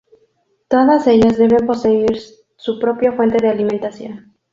[0.67, 2.17] Todas ellas deben poseer
[2.57, 4.33] su propia fuente de alimentación.